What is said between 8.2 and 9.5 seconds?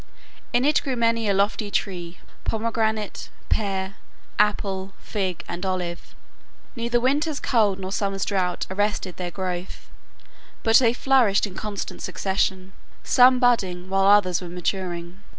drought arrested their